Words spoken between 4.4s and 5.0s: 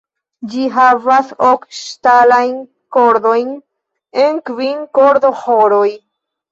kvin